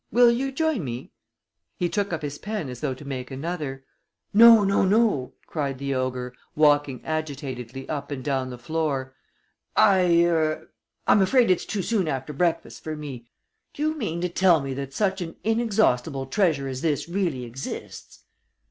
[0.11, 1.11] Will you join me?"
[1.77, 3.85] He took up his pen as though to make another.
[4.33, 9.13] "No, no, no!" cried the ogre, walking agitatedly up and down the floor.
[9.75, 10.69] "I er
[11.05, 13.27] I'm afraid it's too soon after breakfast for me.
[13.75, 18.23] Do you mean to tell me that such an inexhaustible treasure as this really exists?"